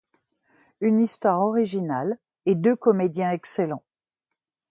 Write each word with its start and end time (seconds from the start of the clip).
Une 0.79 0.99
histoire 0.99 1.41
originale 1.41 2.17
et 2.47 2.55
deux 2.55 2.75
comédiens 2.75 3.29
excellents. 3.33 3.83